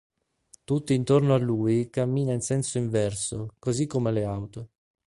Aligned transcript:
Tutti 0.63 0.95
intorno 0.95 1.35
a 1.35 1.37
lui 1.37 1.91
cammina 1.91 2.33
in 2.33 2.41
senso 2.41 2.79
inverso, 2.79 3.53
così 3.59 3.85
come 3.85 4.11
le 4.11 4.23
auto. 4.23 4.69